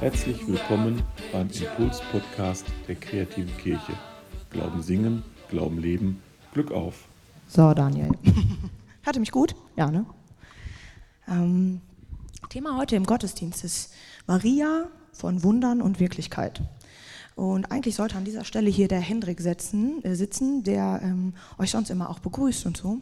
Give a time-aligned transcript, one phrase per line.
[0.00, 3.92] Herzlich willkommen beim Impuls-Podcast der Kreativen Kirche.
[4.48, 6.22] Glauben singen, Glauben leben,
[6.54, 7.04] Glück auf.
[7.48, 8.10] So, Daniel.
[9.12, 9.54] Ihr mich gut?
[9.76, 10.06] Ja, ne?
[11.28, 11.82] Ähm,
[12.48, 13.92] Thema heute im Gottesdienst ist
[14.26, 16.62] Maria von Wundern und Wirklichkeit.
[17.36, 21.70] Und eigentlich sollte an dieser Stelle hier der Hendrik sitzen, äh, sitzen der ähm, euch
[21.70, 22.98] sonst immer auch begrüßt und so.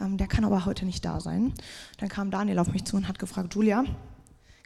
[0.00, 1.52] Ähm, der kann aber heute nicht da sein.
[1.98, 3.84] Dann kam Daniel auf mich zu und hat gefragt, Julia,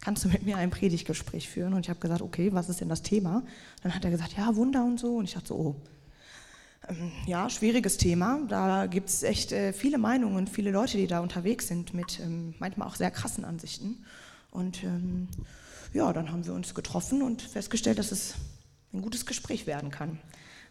[0.01, 1.75] kannst du mit mir ein Predigtgespräch führen?
[1.75, 3.43] Und ich habe gesagt, okay, was ist denn das Thema?
[3.83, 5.17] Dann hat er gesagt, ja, Wunder und so.
[5.17, 5.77] Und ich dachte so, oh,
[6.89, 8.41] ähm, ja, schwieriges Thema.
[8.49, 12.55] Da gibt es echt äh, viele Meinungen, viele Leute, die da unterwegs sind mit ähm,
[12.59, 14.05] manchmal auch sehr krassen Ansichten.
[14.51, 15.29] Und ähm,
[15.93, 18.35] ja, dann haben wir uns getroffen und festgestellt, dass es
[18.95, 20.19] ein gutes Gespräch werden kann.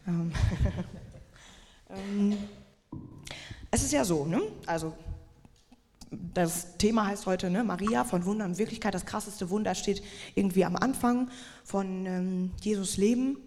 [0.07, 0.31] Ähm,
[1.89, 2.37] ähm,
[3.69, 4.41] es ist ja so, ne?
[4.65, 4.93] also
[6.33, 8.93] das Thema heißt heute ne, Maria von Wunder und Wirklichkeit.
[8.93, 10.03] Das krasseste Wunder steht
[10.35, 11.29] irgendwie am Anfang
[11.63, 13.37] von ähm, Jesus Leben.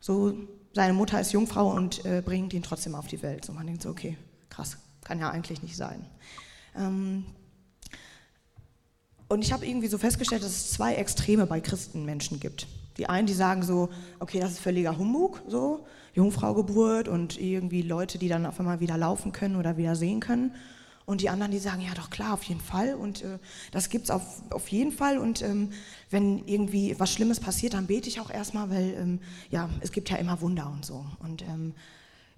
[0.00, 0.34] So,
[0.74, 3.44] seine Mutter ist Jungfrau und äh, bringt ihn trotzdem auf die Welt.
[3.44, 4.16] So, man denkt so, okay,
[4.50, 6.04] krass, kann ja eigentlich nicht sein.
[6.76, 7.24] Ähm,
[9.28, 12.66] und ich habe irgendwie so festgestellt, dass es zwei Extreme bei Christenmenschen gibt.
[12.98, 18.18] Die einen, die sagen so, okay, das ist völliger Humbug, so Jungfraugeburt und irgendwie Leute,
[18.18, 20.52] die dann auf einmal wieder laufen können oder wieder sehen können.
[21.06, 22.94] Und die anderen, die sagen, ja doch klar, auf jeden Fall.
[22.94, 23.38] Und äh,
[23.70, 25.16] das gibt es auf, auf jeden Fall.
[25.16, 25.70] Und ähm,
[26.10, 30.10] wenn irgendwie was Schlimmes passiert, dann bete ich auch erstmal, weil ähm, ja, es gibt
[30.10, 31.06] ja immer Wunder und so.
[31.20, 31.72] Und ähm,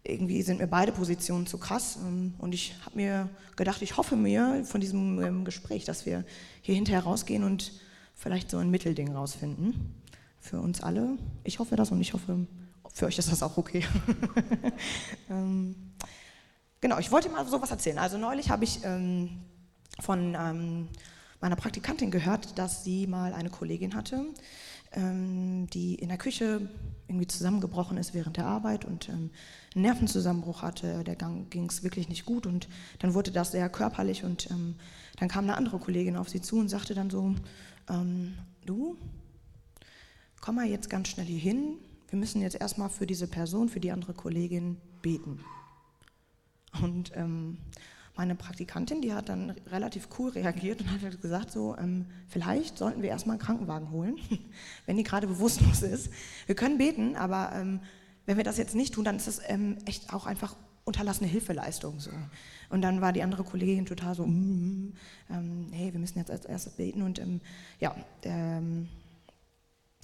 [0.04, 1.98] irgendwie sind mir beide Positionen zu krass.
[2.00, 6.24] Ähm, und ich habe mir gedacht, ich hoffe mir von diesem ähm, Gespräch, dass wir
[6.62, 7.72] hier hinterher rausgehen und
[8.14, 9.99] vielleicht so ein Mittelding rausfinden.
[10.40, 11.18] Für uns alle.
[11.44, 12.46] Ich hoffe das und ich hoffe,
[12.92, 13.84] für euch ist das auch okay.
[15.30, 15.74] ähm,
[16.80, 17.98] Genau, ich wollte mal sowas erzählen.
[17.98, 19.42] Also neulich habe ich ähm,
[20.00, 20.88] von ähm,
[21.40, 24.24] meiner Praktikantin gehört, dass sie mal eine Kollegin hatte,
[24.92, 26.70] ähm, die in der Küche
[27.06, 29.30] irgendwie zusammengebrochen ist während der Arbeit und ähm,
[29.74, 31.04] einen Nervenzusammenbruch hatte.
[31.04, 32.66] Der ging es wirklich nicht gut und
[33.00, 34.76] dann wurde das sehr körperlich und ähm,
[35.18, 37.34] dann kam eine andere Kollegin auf sie zu und sagte dann so,
[38.64, 38.96] du,
[40.40, 41.76] komm mal jetzt ganz schnell hier hin.
[42.08, 45.40] Wir müssen jetzt erstmal für diese Person, für die andere Kollegin beten.
[46.82, 47.58] Und ähm,
[48.16, 52.78] meine Praktikantin, die hat dann relativ cool reagiert und hat halt gesagt, so, ähm, vielleicht
[52.78, 54.16] sollten wir erstmal einen Krankenwagen holen,
[54.86, 56.10] wenn die gerade bewusstlos ist.
[56.46, 57.80] Wir können beten, aber ähm,
[58.26, 62.00] wenn wir das jetzt nicht tun, dann ist das ähm, echt auch einfach unterlassene Hilfeleistung.
[62.00, 62.10] So.
[62.68, 64.92] Und dann war die andere Kollegin total so, mm,
[65.30, 67.02] ähm, hey, wir müssen jetzt als erstes beten.
[67.02, 67.40] Und ähm,
[67.78, 68.88] ja, ähm,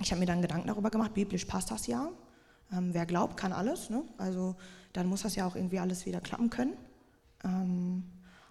[0.00, 2.10] ich habe mir dann Gedanken darüber gemacht, biblisch passt das ja.
[2.72, 3.90] Ähm, wer glaubt, kann alles.
[3.90, 4.02] Ne?
[4.18, 4.56] Also
[4.92, 6.74] dann muss das ja auch irgendwie alles wieder klappen können.
[7.44, 8.04] Ähm,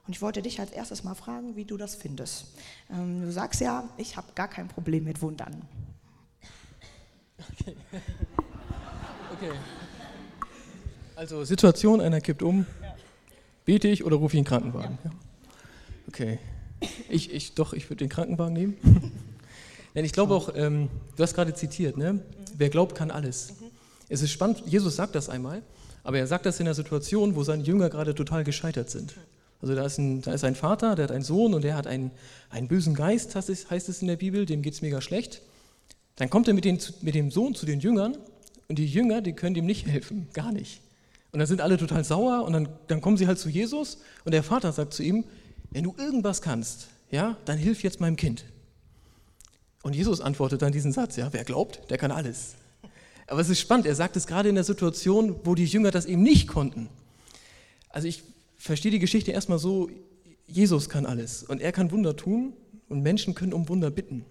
[0.08, 2.56] und ich wollte dich als erstes mal fragen, wie du das findest.
[2.92, 5.64] Ähm, du sagst ja, ich habe gar kein Problem mit Wundern.
[7.38, 7.76] Okay.
[9.34, 9.52] okay.
[11.16, 12.66] Also Situation, einer kippt um.
[13.66, 14.98] Bete ich oder rufe ich einen Krankenwagen?
[15.04, 15.12] Ja.
[16.08, 16.40] Okay.
[17.10, 19.12] Ich, ich, doch, ich würde den Krankenwagen nehmen.
[19.96, 22.20] Denn ich glaube auch, ähm, du hast gerade zitiert, ne?
[22.58, 23.54] wer glaubt, kann alles.
[23.60, 23.66] Mhm.
[24.10, 25.62] Es ist spannend, Jesus sagt das einmal.
[26.04, 29.16] Aber er sagt das in einer Situation, wo seine Jünger gerade total gescheitert sind.
[29.62, 31.88] Also da ist, ein, da ist ein Vater, der hat einen Sohn und der hat
[31.88, 32.12] einen,
[32.52, 33.50] einen bösen Geist, heißt
[33.90, 35.42] es in der Bibel, dem geht es mega schlecht.
[36.18, 38.18] Dann kommt er mit, den, mit dem Sohn zu den Jüngern
[38.68, 40.82] und die Jünger, die können ihm nicht helfen, gar nicht.
[41.32, 44.34] Und dann sind alle total sauer und dann, dann kommen sie halt zu Jesus und
[44.34, 45.26] der Vater sagt zu ihm,
[45.72, 48.46] wenn du irgendwas kannst, ja, dann hilf jetzt meinem Kind.
[49.86, 52.56] Und Jesus antwortet dann diesen Satz, ja, wer glaubt, der kann alles.
[53.28, 56.08] Aber es ist spannend, er sagt es gerade in der Situation, wo die Jünger das
[56.08, 56.90] eben nicht konnten.
[57.90, 58.24] Also ich
[58.58, 59.92] verstehe die Geschichte erstmal so,
[60.48, 62.54] Jesus kann alles und er kann Wunder tun
[62.90, 64.26] und Menschen können um Wunder bitten.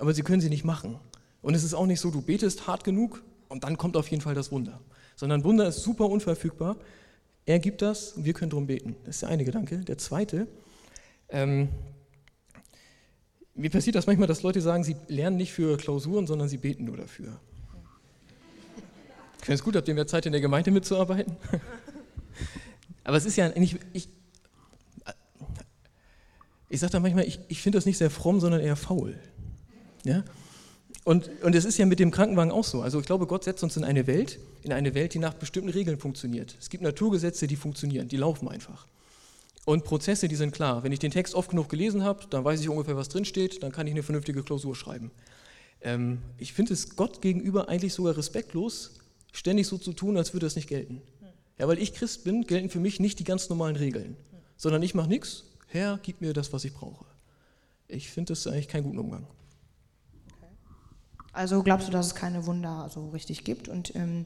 [0.00, 0.98] Aber sie können sie nicht machen.
[1.42, 4.20] Und es ist auch nicht so, du betest hart genug und dann kommt auf jeden
[4.20, 4.80] Fall das Wunder.
[5.14, 6.74] Sondern Wunder ist super unverfügbar.
[7.46, 8.96] Er gibt das und wir können darum beten.
[9.04, 9.78] Das ist der eine Gedanke.
[9.78, 10.48] Der zweite,
[11.28, 11.68] ähm,
[13.60, 16.84] mir passiert das manchmal, dass Leute sagen, sie lernen nicht für Klausuren, sondern sie beten
[16.84, 17.38] nur dafür.
[19.38, 21.36] Ich finde es gut, habt ihr mehr Zeit in der Gemeinde mitzuarbeiten?
[23.04, 24.08] Aber es ist ja nicht, ich,
[26.68, 29.18] ich sage da manchmal, ich, ich finde das nicht sehr fromm, sondern eher faul.
[30.04, 30.24] Ja?
[31.04, 32.82] Und, und es ist ja mit dem Krankenwagen auch so.
[32.82, 35.70] Also ich glaube, Gott setzt uns in eine Welt, in eine Welt, die nach bestimmten
[35.70, 36.56] Regeln funktioniert.
[36.60, 38.86] Es gibt Naturgesetze, die funktionieren, die laufen einfach.
[39.66, 40.82] Und Prozesse, die sind klar.
[40.82, 43.72] Wenn ich den Text oft genug gelesen habe, dann weiß ich ungefähr, was drinsteht, dann
[43.72, 45.10] kann ich eine vernünftige Klausur schreiben.
[45.82, 48.98] Ähm, ich finde es Gott gegenüber eigentlich sogar respektlos,
[49.32, 51.02] ständig so zu tun, als würde das nicht gelten.
[51.58, 54.16] Ja, weil ich Christ bin, gelten für mich nicht die ganz normalen Regeln,
[54.56, 57.04] sondern ich mache nichts, Herr, gib mir das, was ich brauche.
[57.86, 59.26] Ich finde das eigentlich keinen guten Umgang.
[61.32, 64.24] Also glaubst du, dass es keine Wunder so richtig gibt und ähm,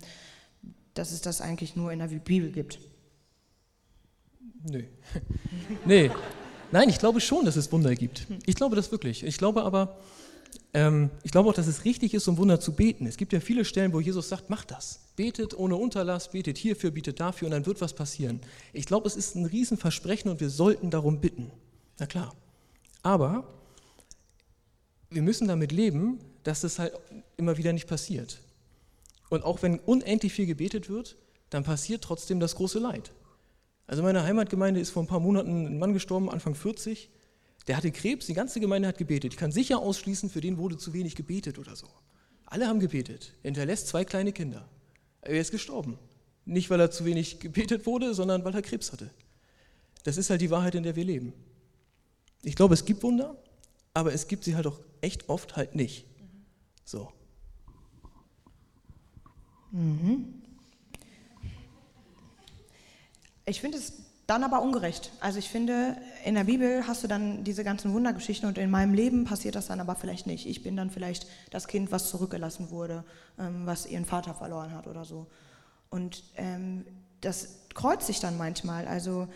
[0.94, 2.78] dass es das eigentlich nur in der Bibel gibt?
[4.64, 4.82] Nö.
[5.84, 6.10] nee.
[6.72, 8.26] Nein, ich glaube schon, dass es Wunder gibt.
[8.46, 9.22] Ich glaube das wirklich.
[9.22, 9.96] Ich glaube aber,
[10.72, 13.06] ähm, ich glaube auch, dass es richtig ist, um Wunder zu beten.
[13.06, 15.00] Es gibt ja viele Stellen, wo Jesus sagt, macht das.
[15.16, 18.40] Betet ohne Unterlass, betet hierfür, betet dafür und dann wird was passieren.
[18.72, 21.52] Ich glaube, es ist ein Riesenversprechen und wir sollten darum bitten.
[21.98, 22.34] Na klar.
[23.02, 23.46] Aber
[25.10, 26.92] wir müssen damit leben, dass das halt
[27.36, 28.40] immer wieder nicht passiert.
[29.30, 31.16] Und auch wenn unendlich viel gebetet wird,
[31.50, 33.12] dann passiert trotzdem das große Leid.
[33.86, 37.10] Also in meiner Heimatgemeinde ist vor ein paar Monaten ein Mann gestorben, Anfang 40.
[37.66, 39.32] Der hatte Krebs, die ganze Gemeinde hat gebetet.
[39.32, 41.88] Ich kann sicher ausschließen, für den wurde zu wenig gebetet oder so.
[42.46, 43.34] Alle haben gebetet.
[43.42, 44.68] Er hinterlässt zwei kleine Kinder.
[45.22, 45.98] Er ist gestorben.
[46.44, 49.10] Nicht, weil er zu wenig gebetet wurde, sondern weil er Krebs hatte.
[50.02, 51.32] Das ist halt die Wahrheit, in der wir leben.
[52.42, 53.36] Ich glaube, es gibt Wunder,
[53.94, 56.04] aber es gibt sie halt auch echt oft halt nicht.
[56.84, 57.10] So.
[59.72, 60.43] Mhm.
[63.46, 63.92] Ich finde es
[64.26, 65.10] dann aber ungerecht.
[65.20, 68.94] Also ich finde, in der Bibel hast du dann diese ganzen Wundergeschichten und in meinem
[68.94, 70.46] Leben passiert das dann aber vielleicht nicht.
[70.46, 73.04] Ich bin dann vielleicht das Kind, was zurückgelassen wurde,
[73.38, 75.26] ähm, was ihren Vater verloren hat oder so.
[75.90, 76.86] Und ähm,
[77.20, 78.86] das kreuzt sich dann manchmal.
[78.86, 79.28] Also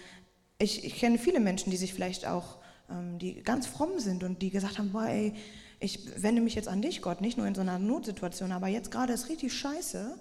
[0.58, 2.56] ich, ich, kenne viele Menschen, die sich vielleicht auch,
[2.90, 5.34] ähm, die ganz fromm sind und die gesagt haben, boah, ey,
[5.80, 8.90] ich wende mich jetzt an dich, Gott, nicht nur in so einer Notsituation, aber jetzt
[8.90, 10.18] gerade ist richtig scheiße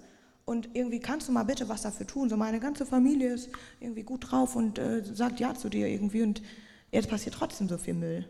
[0.48, 2.30] und irgendwie kannst du mal bitte was dafür tun.
[2.30, 3.50] So meine ganze Familie ist
[3.80, 6.42] irgendwie gut drauf und äh, sagt ja zu dir irgendwie und
[6.90, 8.26] jetzt passiert trotzdem so viel Müll.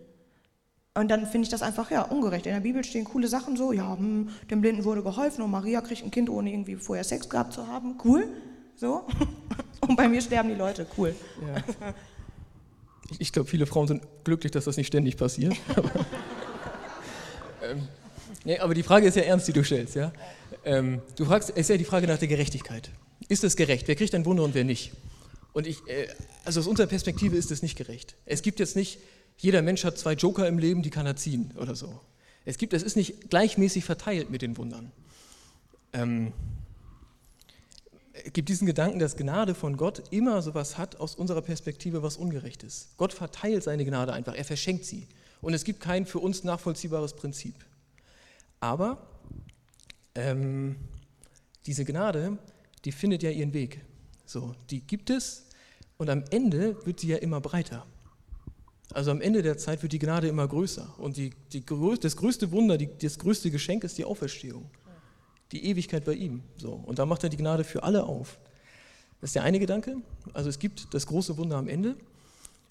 [0.95, 2.47] Und dann finde ich das einfach ja ungerecht.
[2.47, 5.81] In der Bibel stehen coole Sachen so, ja, hm, dem Blinden wurde geholfen und Maria
[5.81, 7.97] kriegt ein Kind, ohne irgendwie vorher Sex gehabt zu haben.
[8.05, 8.27] Cool,
[8.75, 9.07] so.
[9.81, 11.15] Und bei mir sterben die Leute, cool.
[11.41, 11.63] Ja.
[13.21, 15.55] Ich glaube, viele Frauen sind glücklich, dass das nicht ständig passiert.
[17.63, 17.87] ähm,
[18.45, 20.13] nee, aber die Frage ist ja ernst, die du stellst, ja.
[20.65, 22.91] Ähm, du fragst, es ist ja die Frage nach der Gerechtigkeit.
[23.29, 23.89] Ist es gerecht?
[23.89, 24.93] Wer kriegt ein Wunder und wer nicht?
[25.53, 26.09] Und ich, äh,
[26.45, 28.17] also aus unserer Perspektive ist es nicht gerecht.
[28.27, 28.99] Es gibt jetzt nicht,
[29.39, 32.01] jeder Mensch hat zwei Joker im Leben, die kann er ziehen oder so.
[32.45, 34.93] Es gibt, es ist nicht gleichmäßig verteilt mit den Wundern.
[35.93, 36.33] Ähm,
[38.25, 42.17] es gibt diesen Gedanken, dass Gnade von Gott immer sowas hat aus unserer Perspektive, was
[42.17, 42.97] ungerecht ist.
[42.97, 45.07] Gott verteilt seine Gnade einfach, er verschenkt sie.
[45.41, 47.55] Und es gibt kein für uns nachvollziehbares Prinzip.
[48.61, 49.07] Aber
[50.15, 50.77] ähm,
[51.67, 52.39] diese Gnade,
[52.85, 53.85] die findet ja ihren Weg.
[54.25, 55.47] So, die gibt es
[55.97, 57.87] und am Ende wird sie ja immer breiter.
[58.93, 61.65] Also am Ende der Zeit wird die Gnade immer größer und die, die,
[62.01, 64.71] das größte Wunder, die, das größte Geschenk ist die Auferstehung.
[65.53, 66.43] Die Ewigkeit bei ihm.
[66.57, 68.39] So, und da macht er die Gnade für alle auf.
[69.21, 69.97] Das ist der eine Gedanke.
[70.33, 71.97] Also es gibt das große Wunder am Ende.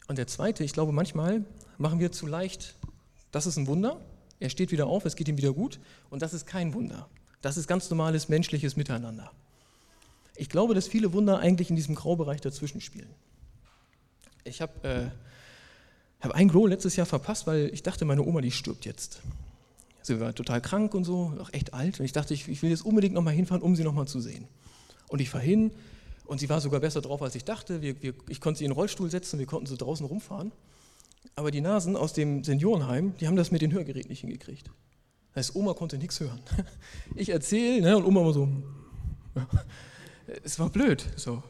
[0.08, 1.46] Und der zweite, ich glaube, manchmal
[1.78, 2.76] machen wir zu leicht,
[3.32, 4.00] das ist ein Wunder,
[4.40, 5.80] er steht wieder auf, es geht ihm wieder gut
[6.10, 7.08] und das ist kein Wunder.
[7.42, 9.32] Das ist ganz normales menschliches Miteinander.
[10.36, 13.10] Ich glaube, dass viele Wunder eigentlich in diesem Graubereich dazwischen spielen.
[14.44, 18.52] Ich habe äh, hab ein Glow letztes Jahr verpasst, weil ich dachte, meine Oma, die
[18.52, 19.22] stirbt jetzt.
[20.02, 22.00] Sie war total krank und so, auch echt alt.
[22.00, 24.48] Und ich dachte, ich, ich will jetzt unbedingt nochmal hinfahren, um sie nochmal zu sehen.
[25.10, 25.72] Und ich fahre hin
[26.26, 27.82] und sie war sogar besser drauf, als ich dachte.
[27.82, 30.52] Wir, wir, ich konnte sie in den Rollstuhl setzen, wir konnten so draußen rumfahren.
[31.36, 34.72] Aber die Nasen aus dem Seniorenheim, die haben das mit den Hörgeräten nicht hingekriegt.
[35.34, 36.42] Das heißt, Oma konnte nichts hören.
[37.16, 38.48] Ich erzähle ne, und Oma immer so,
[39.36, 39.48] ja.
[40.44, 41.06] es war blöd.
[41.16, 41.44] So.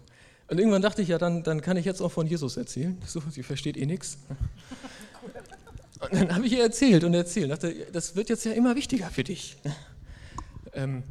[0.50, 2.98] Und irgendwann dachte ich, ja, dann, dann kann ich jetzt auch von Jesus erzählen.
[3.06, 4.18] So, sie versteht eh nichts.
[6.00, 7.50] Und dann habe ich ihr erzählt und erzählt.
[7.50, 9.58] Dachte, das wird jetzt ja immer wichtiger für dich.
[10.74, 11.02] Ähm,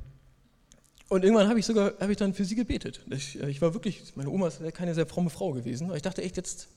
[1.08, 3.00] und irgendwann habe ich sogar, habe ich dann für sie gebetet.
[3.10, 5.86] Ich, ich war wirklich, meine Oma ist keine sehr fromme Frau gewesen.
[5.88, 6.68] Aber ich dachte echt, jetzt,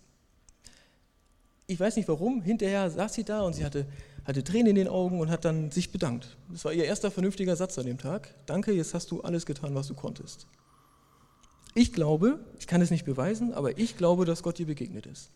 [1.69, 3.85] ich weiß nicht warum, hinterher saß sie da und sie hatte
[4.29, 6.37] hatte Tränen in den Augen und hat dann sich bedankt.
[6.51, 8.35] Das war ihr erster vernünftiger Satz an dem Tag.
[8.45, 10.45] Danke, jetzt hast du alles getan, was du konntest.
[11.73, 15.31] Ich glaube, ich kann es nicht beweisen, aber ich glaube, dass Gott ihr begegnet ist.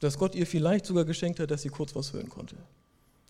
[0.00, 2.56] Dass Gott ihr vielleicht sogar geschenkt hat, dass sie kurz was hören konnte.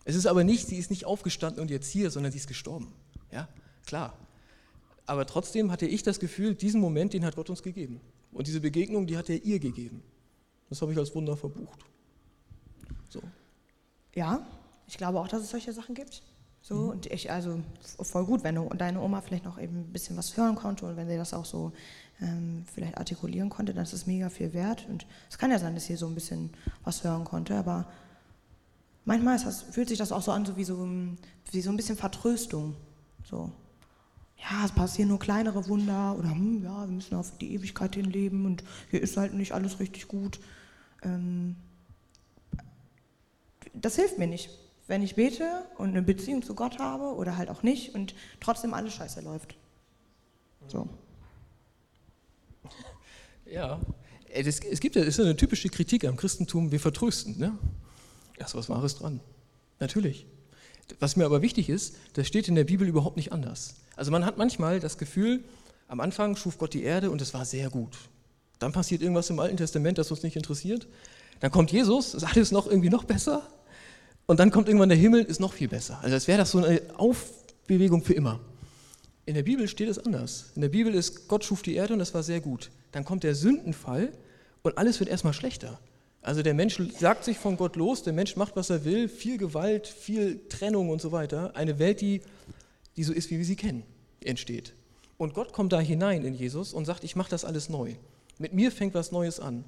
[0.05, 2.93] Es ist aber nicht, sie ist nicht aufgestanden und jetzt hier, sondern sie ist gestorben.
[3.29, 3.49] Ja,
[3.85, 4.17] klar.
[5.05, 7.99] Aber trotzdem hatte ich das Gefühl, diesen Moment, den hat Gott uns gegeben.
[8.31, 10.01] Und diese Begegnung, die hat er ihr gegeben.
[10.69, 11.85] Das habe ich als Wunder verbucht.
[13.13, 13.21] So.
[14.15, 14.45] Ja,
[14.87, 16.23] ich glaube auch, dass es solche Sachen gibt.
[16.61, 16.89] So, mhm.
[16.89, 17.61] und ich, also
[18.01, 20.95] voll gut, wenn du, deine Oma vielleicht noch eben ein bisschen was hören konnte und
[20.95, 21.73] wenn sie das auch so
[22.21, 24.87] ähm, vielleicht artikulieren konnte, dann ist es mega viel wert.
[24.89, 26.51] Und es kann ja sein, dass sie so ein bisschen
[26.83, 27.85] was hören konnte, aber
[29.05, 30.87] manchmal das, fühlt sich das auch so an, so wie so,
[31.51, 32.75] wie so ein bisschen Vertröstung.
[33.25, 33.51] So.
[34.37, 38.05] Ja, es passieren nur kleinere Wunder oder hm, ja, wir müssen auf die Ewigkeit hin
[38.05, 40.39] leben und hier ist halt nicht alles richtig gut.
[41.03, 41.57] Ähm,
[43.83, 44.49] das hilft mir nicht,
[44.87, 48.73] wenn ich bete und eine Beziehung zu Gott habe oder halt auch nicht und trotzdem
[48.73, 49.55] alles scheiße läuft.
[50.67, 50.89] So.
[53.45, 53.79] Ja,
[54.33, 57.37] es, es gibt ja, ist eine typische Kritik am Christentum, wir vertrösten.
[57.37, 57.55] Ne?
[58.39, 59.19] Da ist was Wahres dran.
[59.79, 60.25] Natürlich.
[60.99, 63.75] Was mir aber wichtig ist, das steht in der Bibel überhaupt nicht anders.
[63.95, 65.43] Also man hat manchmal das Gefühl,
[65.87, 67.95] am Anfang schuf Gott die Erde und es war sehr gut.
[68.57, 70.87] Dann passiert irgendwas im Alten Testament, das uns nicht interessiert.
[71.41, 73.47] Dann kommt Jesus, ist alles noch irgendwie noch besser.
[74.25, 75.99] Und dann kommt irgendwann der Himmel, ist noch viel besser.
[76.01, 78.39] Also als wäre das so eine Aufbewegung für immer.
[79.25, 80.51] In der Bibel steht es anders.
[80.55, 82.71] In der Bibel ist, Gott schuf die Erde und das war sehr gut.
[82.91, 84.11] Dann kommt der Sündenfall
[84.61, 85.79] und alles wird erstmal schlechter.
[86.21, 89.37] Also der Mensch sagt sich von Gott los, der Mensch macht, was er will, viel
[89.37, 91.55] Gewalt, viel Trennung und so weiter.
[91.55, 92.21] Eine Welt, die,
[92.95, 93.83] die so ist, wie wir sie kennen,
[94.23, 94.73] entsteht.
[95.17, 97.95] Und Gott kommt da hinein in Jesus und sagt, ich mache das alles neu.
[98.39, 99.65] Mit mir fängt was Neues an.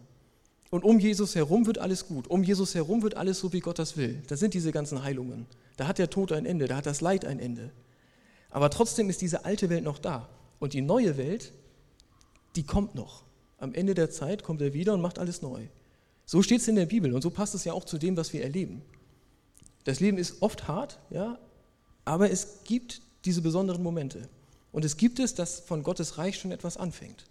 [0.75, 2.27] Und um Jesus herum wird alles gut.
[2.27, 4.21] Um Jesus herum wird alles so, wie Gott das will.
[4.27, 5.45] Da sind diese ganzen Heilungen.
[5.77, 7.71] Da hat der Tod ein Ende, da hat das Leid ein Ende.
[8.49, 10.27] Aber trotzdem ist diese alte Welt noch da.
[10.59, 11.53] Und die neue Welt,
[12.57, 13.23] die kommt noch.
[13.57, 15.65] Am Ende der Zeit kommt er wieder und macht alles neu.
[16.25, 18.33] So steht es in der Bibel und so passt es ja auch zu dem, was
[18.33, 18.81] wir erleben.
[19.85, 21.39] Das Leben ist oft hart, ja,
[22.03, 24.27] aber es gibt diese besonderen Momente.
[24.73, 27.23] Und es gibt es, dass von Gottes Reich schon etwas anfängt.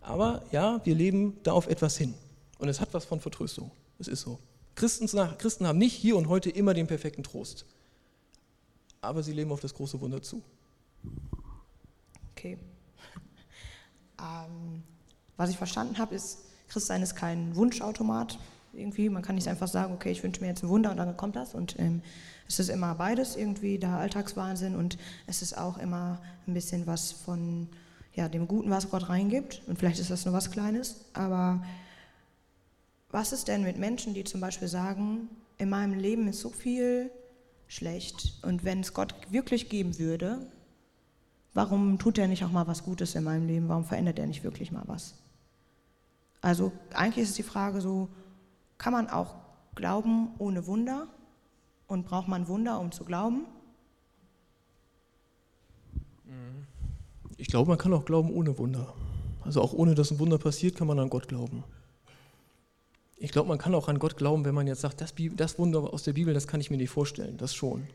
[0.00, 2.14] Aber ja, wir leben da auf etwas hin.
[2.60, 3.70] Und es hat was von Vertröstung.
[3.98, 4.38] Es ist so.
[4.74, 7.64] Christen, haben nicht hier und heute immer den perfekten Trost.
[9.00, 10.42] Aber sie leben auf das große Wunder zu.
[12.32, 12.58] Okay.
[14.22, 14.82] Ähm,
[15.38, 18.38] was ich verstanden habe, ist, Christsein ist kein Wunschautomat.
[18.74, 21.16] Irgendwie, man kann nicht einfach sagen, okay, ich wünsche mir jetzt ein Wunder und dann
[21.16, 21.54] kommt das.
[21.54, 22.02] Und ähm,
[22.46, 27.12] es ist immer beides irgendwie, der Alltagswahnsinn und es ist auch immer ein bisschen was
[27.12, 27.68] von
[28.12, 29.62] ja, dem Guten, was Gott reingibt.
[29.66, 31.62] Und vielleicht ist das nur was Kleines, aber
[33.10, 37.10] was ist denn mit Menschen, die zum Beispiel sagen, in meinem Leben ist so viel
[37.66, 40.46] schlecht und wenn es Gott wirklich geben würde,
[41.54, 43.68] warum tut er nicht auch mal was Gutes in meinem Leben?
[43.68, 45.14] Warum verändert er nicht wirklich mal was?
[46.40, 48.08] Also eigentlich ist die Frage so,
[48.78, 49.34] kann man auch
[49.74, 51.06] glauben ohne Wunder
[51.86, 53.46] und braucht man Wunder, um zu glauben?
[57.36, 58.94] Ich glaube, man kann auch glauben ohne Wunder.
[59.42, 61.64] Also auch ohne, dass ein Wunder passiert, kann man an Gott glauben.
[63.22, 65.92] Ich glaube, man kann auch an Gott glauben, wenn man jetzt sagt, das, das Wunder
[65.92, 67.86] aus der Bibel, das kann ich mir nicht vorstellen, das schon.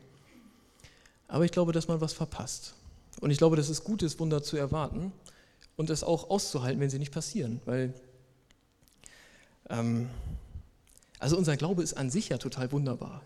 [1.26, 2.74] Aber ich glaube, dass man was verpasst.
[3.20, 5.12] Und ich glaube, dass es gut ist, Wunder zu erwarten
[5.74, 7.60] und es auch auszuhalten, wenn sie nicht passieren.
[7.64, 7.92] Weil,
[9.68, 10.08] ähm,
[11.18, 13.20] also unser Glaube ist an sich ja total wunderbar.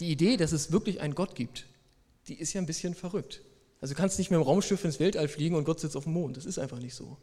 [0.00, 1.66] Die Idee, dass es wirklich einen Gott gibt,
[2.26, 3.40] die ist ja ein bisschen verrückt.
[3.80, 6.14] Also du kannst nicht mit dem Raumschiff ins Weltall fliegen und Gott sitzt auf dem
[6.14, 6.36] Mond.
[6.36, 7.16] Das ist einfach nicht so.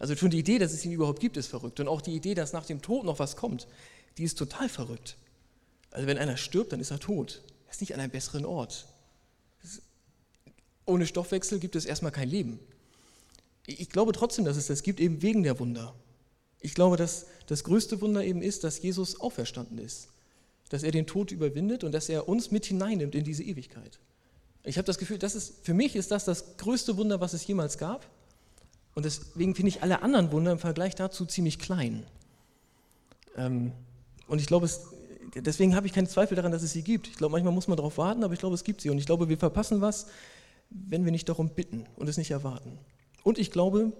[0.00, 1.78] Also schon die Idee, dass es ihn überhaupt gibt, ist verrückt.
[1.78, 3.68] Und auch die Idee, dass nach dem Tod noch was kommt,
[4.16, 5.16] die ist total verrückt.
[5.90, 7.42] Also wenn einer stirbt, dann ist er tot.
[7.66, 8.86] Er ist nicht an einem besseren Ort.
[10.86, 12.58] Ohne Stoffwechsel gibt es erstmal kein Leben.
[13.66, 15.94] Ich glaube trotzdem, dass es das gibt, eben wegen der Wunder.
[16.60, 20.08] Ich glaube, dass das größte Wunder eben ist, dass Jesus auferstanden ist.
[20.70, 23.98] Dass er den Tod überwindet und dass er uns mit hineinnimmt in diese Ewigkeit.
[24.64, 27.46] Ich habe das Gefühl, das ist, für mich ist das das größte Wunder, was es
[27.46, 28.08] jemals gab.
[29.00, 32.04] Und deswegen finde ich alle anderen Wunder im Vergleich dazu ziemlich klein.
[33.34, 33.72] Ähm,
[34.28, 34.88] und ich glaube, es,
[35.34, 37.08] deswegen habe ich keinen Zweifel daran, dass es sie gibt.
[37.08, 38.90] Ich glaube, manchmal muss man darauf warten, aber ich glaube, es gibt sie.
[38.90, 40.08] Und ich glaube, wir verpassen was,
[40.68, 42.76] wenn wir nicht darum bitten und es nicht erwarten.
[43.22, 43.94] Und ich glaube,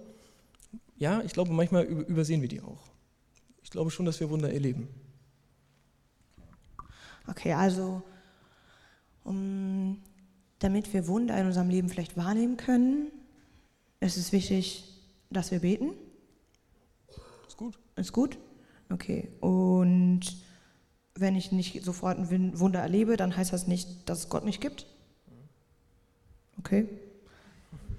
[0.97, 2.91] ja, ich glaube, manchmal übersehen wir die auch.
[3.63, 4.87] Ich glaube schon, dass wir Wunder erleben.
[7.25, 8.03] Okay, also
[9.23, 9.99] um,
[10.59, 13.11] damit wir Wunder in unserem Leben vielleicht wahrnehmen können,
[14.01, 14.90] ist es wichtig,
[15.31, 15.91] dass wir beten?
[17.47, 17.79] Ist gut.
[17.95, 18.37] Ist gut?
[18.89, 19.29] Okay.
[19.39, 20.21] Und
[21.15, 24.61] wenn ich nicht sofort ein Wunder erlebe, dann heißt das nicht, dass es Gott nicht
[24.61, 24.85] gibt?
[26.59, 26.87] Okay.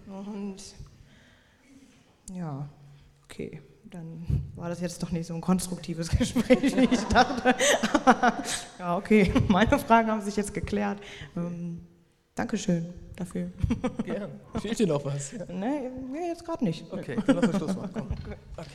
[0.07, 0.57] Und
[2.33, 2.69] ja,
[3.25, 3.61] okay.
[3.85, 7.55] Dann war das jetzt doch nicht so ein konstruktives Gespräch, wie ich dachte.
[8.79, 9.33] ja, okay.
[9.49, 10.99] Meine Fragen haben sich jetzt geklärt.
[11.37, 11.81] Ähm,
[12.35, 12.87] Dankeschön
[13.17, 13.51] dafür.
[14.05, 14.29] Gerne.
[14.61, 15.33] Fehlt dir noch was?
[15.49, 16.91] Nee, jetzt gerade nicht.
[16.91, 18.07] Okay, dann lass uns Schluss machen.
[18.57, 18.69] Okay.